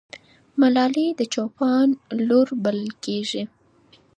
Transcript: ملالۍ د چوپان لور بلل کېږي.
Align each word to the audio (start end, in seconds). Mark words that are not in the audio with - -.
ملالۍ 0.59 1.07
د 1.19 1.21
چوپان 1.33 1.87
لور 2.27 2.47
بلل 2.63 2.89
کېږي. 3.05 3.43